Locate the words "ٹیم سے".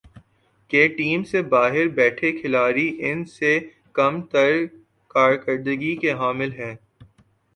0.89-1.41